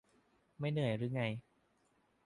[0.59, 1.23] ไม่เหนื่อยหรือไง